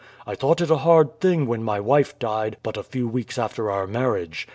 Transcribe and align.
I 0.25 0.33
thought 0.33 0.61
it 0.61 0.71
a 0.71 0.77
hard 0.77 1.19
thing 1.19 1.45
when 1.45 1.61
my 1.61 1.79
wife 1.79 2.17
died 2.17 2.57
but 2.63 2.75
a 2.75 2.81
few 2.81 3.07
weeks 3.07 3.37
after 3.37 3.69
our 3.69 3.85
marriage. 3.85 4.47